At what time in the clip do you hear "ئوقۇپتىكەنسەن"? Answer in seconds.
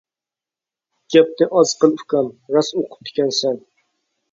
2.83-3.65